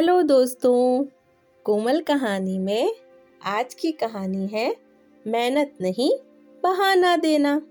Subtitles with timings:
[0.00, 1.04] Hello दोस्तों,
[1.64, 2.94] कोमल कहानी में
[3.46, 4.76] आज की कहानी है,
[5.26, 6.18] मेहनत नहीं,
[6.62, 7.62] बहाना देना।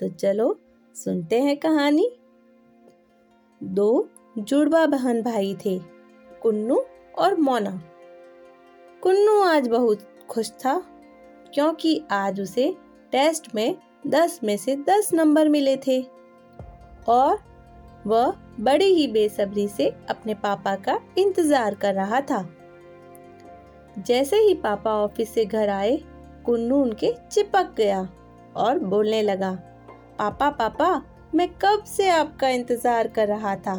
[0.00, 0.60] तो चलो
[0.94, 2.10] सुनते हैं कहानी।
[3.62, 4.08] दो
[4.38, 5.78] जुड़वा बहन भाई थे,
[6.42, 6.84] कुन्नू
[7.18, 7.82] और मोना।
[9.02, 10.78] कुन्नू आज बहुत खुश था,
[11.54, 12.76] क्योंकि आज उसे
[13.12, 13.76] टेस्ट में
[14.06, 16.02] दस में से दस नंबर मिले थे।
[17.08, 17.49] और
[18.06, 22.48] वह बड़ी ही बेसब्री से अपने पापा का इंतज़ार कर रहा था।
[23.98, 25.96] जैसे ही पापा ऑफ़िस से घर आए,
[26.46, 28.08] कुन्नू उनके चिपक गया
[28.56, 29.52] और बोलने लगा,
[30.18, 31.02] पापा पापा,
[31.34, 33.76] मैं कब से आपका इंतज़ार कर रहा था?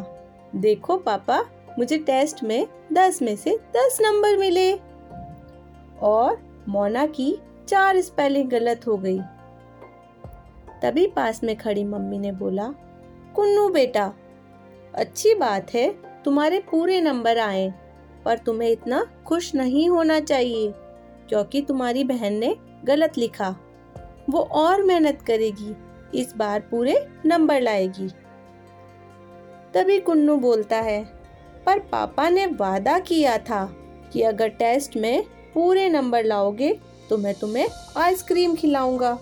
[0.56, 1.40] देखो पापा,
[1.78, 4.72] मुझे टेस्ट में दस में से दस नंबर मिले।
[6.02, 7.34] और मोना की
[7.68, 9.18] चार स्पेलिंग गलत हो गई।
[10.82, 12.72] तभी पास में खड़ी मम्मी ने बोला
[13.36, 14.12] कुन्नू बेटा,
[14.94, 15.88] अच्छी बात है,
[16.24, 17.72] तुम्हारे पूरे नंबर आए,
[18.24, 20.72] पर तुम्हें इतना खुश नहीं होना चाहिए,
[21.28, 23.48] क्योंकि तुम्हारी बहन ने गलत लिखा।
[24.30, 25.74] वो और मेहनत करेगी,
[26.14, 28.08] इस बार पूरे नंबर लाएगी।
[29.74, 31.04] तभी कुन्नू बोलता है,
[31.66, 33.64] पर पापा ने वादा किया था
[34.12, 36.72] कि अगर टेस्ट में पूरे नंबर लाओगे
[37.10, 39.18] तो मैं तुम्हें आइसक्रीम खिलाऊँगा।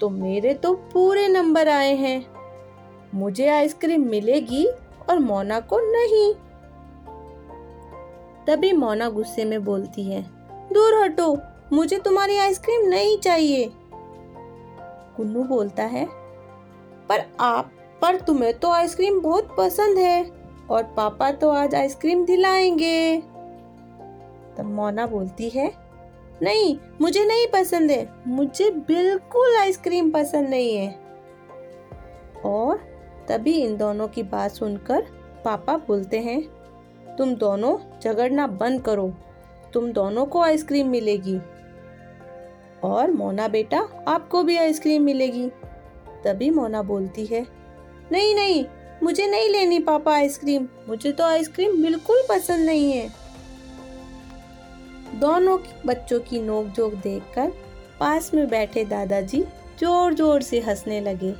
[0.00, 2.37] तो मेरे तो पूरे नंबर आए हैं।
[3.18, 4.66] मुझे आइसक्रीम मिलेगी
[5.10, 6.34] और मोना को नहीं।
[8.46, 10.22] तभी मोना गुस्से में बोलती है,
[10.72, 11.36] दूर हटो,
[11.72, 13.70] मुझे तुम्हारी आइसक्रीम नहीं चाहिए।
[15.16, 16.06] कुन्नू बोलता है,
[17.08, 17.70] पर आप,
[18.02, 20.30] पर तुम्हें तो आइसक्रीम बहुत पसंद है
[20.70, 23.20] और पापा तो आज आइसक्रीम दिलाएँगे।
[24.58, 25.72] तब मोना बोलती है,
[26.42, 30.98] नहीं, मुझे नहीं पसंद है, मुझे बिल्कुल आइसक्रीम पसंद नहीं है।
[32.44, 32.87] और
[33.28, 35.06] तभी इन दोनों की बात सुनकर
[35.44, 36.40] पापा बोलते हैं,
[37.18, 39.12] तुम दोनों झगड़ना बंद करो,
[39.72, 41.38] तुम दोनों को आइसक्रीम मिलेगी।
[42.84, 43.78] और मोना बेटा,
[44.08, 45.48] आपको भी आइसक्रीम मिलेगी।
[46.24, 47.46] तभी मोना बोलती है,
[48.12, 48.64] नहीं नहीं,
[49.02, 53.08] मुझे नहीं लेनी पापा आइसक्रीम, मुझे तो आइसक्रीम बिल्कुल पसंद नहीं है।
[55.14, 57.52] दोनों बच्चों की नोक देखकर
[58.00, 59.42] पास में बैठे दादाजी
[59.80, 61.34] ज़ोर ज़ोर से हंसने लगे।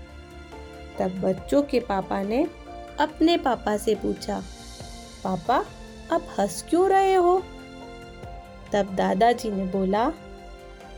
[0.98, 2.47] तब बच्चों के पापा ने
[3.00, 4.42] अपने पापा से पूछा,
[5.25, 5.64] पापा,
[6.12, 7.42] आप हंस क्यों रहे हो?
[8.72, 10.12] तब दादाजी ने बोला,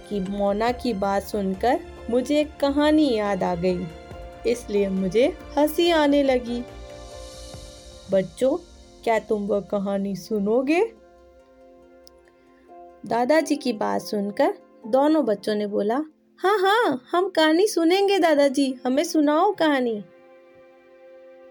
[0.08, 1.80] कि मोना की बात सुनकर
[2.10, 3.86] मुझे एक कहानी याद आ गई,
[4.46, 6.64] इसलिए मुझे हँसी आने लगी।
[8.12, 8.56] बच्चों,
[9.04, 10.80] क्या तुम वह कहानी सुनोगे?
[13.06, 14.54] दादाजी की बात सुनकर
[14.86, 16.00] दोनों बच्चों ने बोला
[16.40, 20.04] हाँ हाँ हम कहानी सुनेंगे दादाजी। हमें सुनाओ कहानी।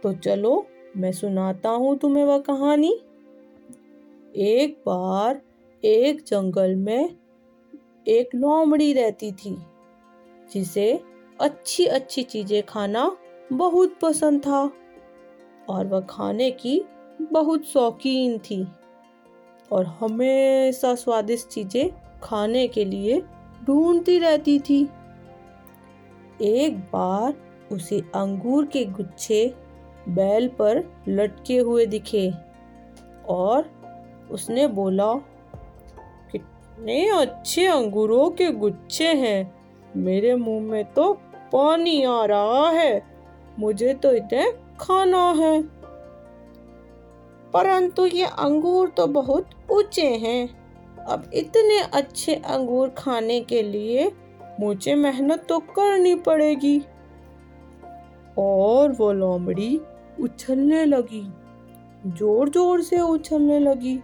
[0.03, 0.67] तो चलो,
[0.97, 2.91] मैं सुनाता हूँ तुम्हें वह कहानी।
[4.35, 5.41] एक बार
[5.83, 7.15] एक जंगल में
[8.07, 9.55] एक लोमड़ी रहती थी,
[10.53, 10.99] जिसे
[11.39, 13.17] अच्छी अच्छी चीज़ें खाना
[13.53, 14.61] बहुत पसंद था
[15.69, 16.81] और वह खाने की
[17.21, 18.65] बहुत शौकीन थी
[19.71, 21.89] और हमेशा स्वादिष्ट चीज़ें
[22.23, 23.21] खाने के लिए
[23.65, 24.89] ढूंढती रहती थी।
[26.41, 27.33] एक बार
[27.71, 29.55] उसे अंगूर के गुच्छे
[30.09, 32.31] बैल पर लटके हुए दिखे
[33.27, 33.71] और
[34.31, 35.13] उसने बोला,
[36.31, 39.55] कितने अच्छे अंगूरों के गुच्छे हैं।
[39.95, 41.13] मेरे मुँह में तो
[41.53, 43.03] पानी आ रहा है।
[43.59, 45.61] मुझे तो इतने खाना है।
[47.53, 50.58] परंतु ये अंगूर तो बहुत ऊँचे हैं।
[51.07, 54.11] अब इतने अच्छे अंगूर खाने के लिए
[54.59, 56.79] मुझे मेहनत तो करनी पड़ेगी।
[58.37, 59.79] और वो लोमड़ी
[60.21, 61.21] उछलने लगी
[62.07, 63.97] ज़ोर ज़ोर से उछलने लगी।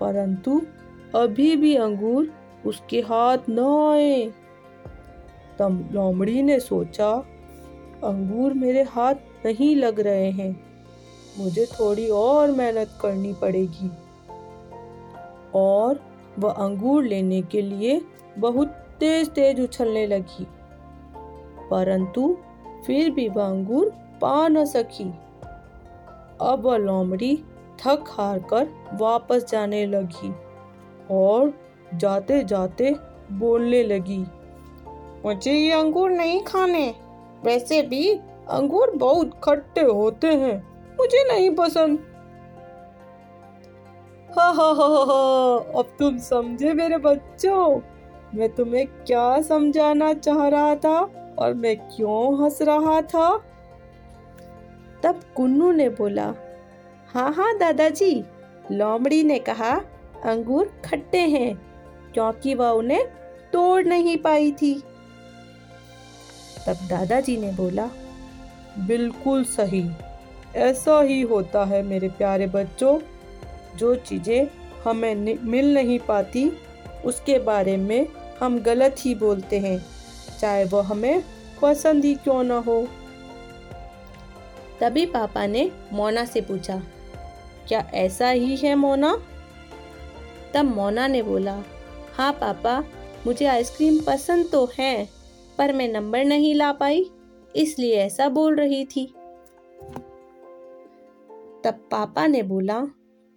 [0.00, 0.60] परंतु
[1.14, 2.32] अभी भी अंगूर
[2.66, 4.24] उसके हाथ न आए।
[5.58, 7.10] तब लोमड़ी ने सोचा,
[8.04, 9.14] अंगूर मेरे हाथ
[9.46, 10.54] नहीं लग रहे हैं,
[11.38, 13.90] मुझे थोड़ी और मेहनत करनी पड़ेगी।
[15.54, 16.00] और
[16.38, 18.00] वह अंगूर लेने के लिए
[18.38, 18.68] बहुत
[19.00, 20.46] तेज तेज उछलने लगी।
[21.70, 22.36] परंतु
[22.86, 23.90] फिर भी वह अंगूर
[24.20, 25.08] पा न सकी।
[26.40, 27.36] अब वह लोमड़ी
[27.78, 28.68] थक हार कर
[29.00, 30.32] वापस जाने लगी
[31.10, 31.52] और
[31.94, 32.94] जाते जाते
[33.32, 34.24] बोलने लगी,
[35.24, 36.94] मुझे ये अंगूर नहीं खाने।
[37.44, 38.12] वैसे भी
[38.50, 40.56] अंगूर बहुत खट्टे होते हैं।
[41.00, 41.98] मुझे नहीं पसंद।
[44.38, 47.80] हा हा हा हा अब तुम समझे मेरे बच्चों,
[48.34, 50.98] मैं तुम्हें क्या समझाना चाह रहा था
[51.38, 53.28] और मैं क्यों हंस रहा था?
[55.02, 56.32] तब कुन्नू ने बोला
[57.14, 58.24] हाँ हाँ दादाजी,
[58.70, 59.72] लोमड़ी ने कहा,
[60.24, 61.54] अंगूर खट्टे हैं,
[62.14, 63.04] क्योंकि वह उन्हें
[63.52, 64.74] तोड़ नहीं पाई थी।
[66.66, 67.88] तब दादाजी ने बोला,
[68.78, 69.88] बिल्कुल सही,
[70.56, 72.98] ऐसा ही होता है मेरे प्यारे बच्चों।
[73.76, 74.48] जो चीज़ें
[74.84, 75.14] हमें
[75.44, 76.50] मिल नहीं पाती,
[77.04, 78.06] उसके बारे में
[78.40, 79.78] हम गलत ही बोलते हैं,
[80.40, 81.22] चाहे वो हमें
[81.62, 82.86] पसंद ही क्यों ना हो।
[84.80, 86.80] तभी पापा ने मोना से पूछा,
[87.68, 89.14] क्या ऐसा ही है मोना?
[90.54, 91.62] तब मोना ने बोला
[92.14, 92.78] हाँ पापा,
[93.26, 95.08] मुझे आइसक्रीम पसंद तो है,
[95.58, 97.04] पर मैं नंबर नहीं ला पाई,
[97.54, 99.06] इसलिए ऐसा बोल रही थी।
[101.64, 102.80] तब पापा ने बोला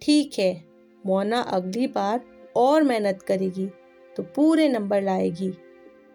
[0.06, 0.64] ठीक है,
[1.06, 2.20] मोना अगली बार
[2.56, 3.66] और मेहनत करेगी
[4.16, 5.48] तो पूरे नंबर लाएगी।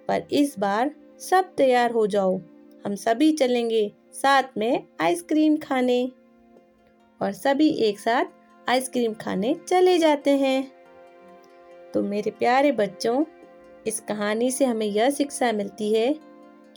[0.08, 2.40] पर इस बार सब तैयार हो जाओ,
[2.86, 6.12] हम सभी चलेंगे साथ में आइसक्रीम खाने।
[7.22, 8.26] और सभी एक साथ
[8.68, 10.72] आइसक्रीम खाने चले जाते हैं।
[11.94, 13.24] तो मेरे प्यारे बच्चों,
[13.88, 16.16] इस कहानी से हमें यह शिक्षा मिलती है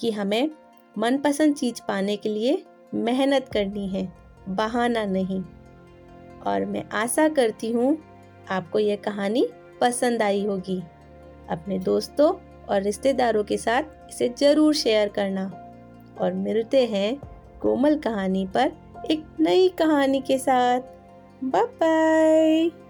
[0.01, 0.51] कि हमें
[0.99, 2.63] मनपसंद चीज़ पाने के लिए
[2.95, 4.13] मेहनत करनी है,
[4.49, 5.43] बहाना नहीं।
[6.47, 7.97] और मैं आशा करती हूँ
[8.51, 9.47] आपको यह कहानी
[9.81, 10.83] पसंद आई होगी।
[11.51, 12.33] अपने दोस्तों
[12.69, 15.51] और रिश्तेदारों के साथ इसे ज़रूर शेयर करना।
[16.21, 17.17] और मिलते हैं
[17.63, 18.73] कोमल कहानी पर
[19.11, 20.81] एक नई कहानी के साथ।
[21.45, 22.84] Bye bye